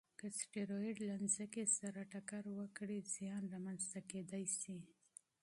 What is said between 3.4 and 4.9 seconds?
رامنځته کېدای شي.